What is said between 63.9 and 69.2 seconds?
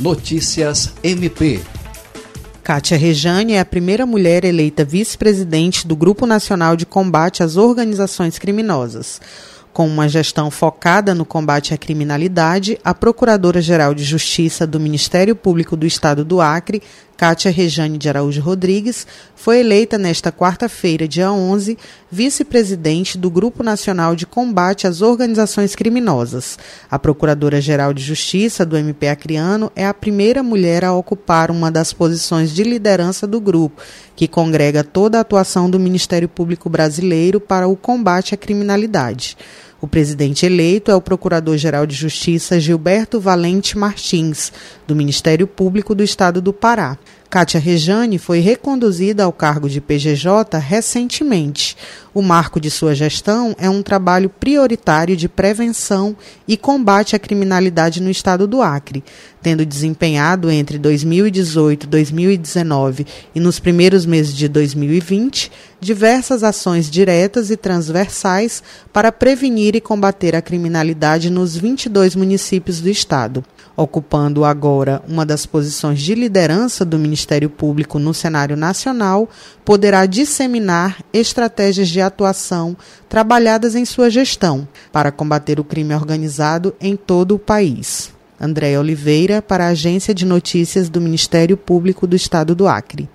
meses de 2020 diversas ações diretas e transversais para